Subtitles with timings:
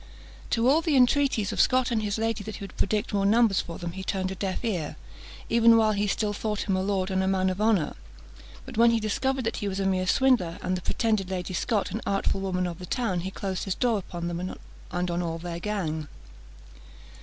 [0.49, 3.61] To all the entreaties of Scot and his lady that he would predict more numbers
[3.61, 4.95] for them, he turned a deaf ear,
[5.47, 7.93] even while he still thought him a lord and a man of honour;
[8.65, 11.91] but when he discovered that he was a mere swindler, and the pretended Lady Scot
[11.91, 14.39] an artful woman of the town, he closed his door upon them
[14.89, 16.07] and on all their gang.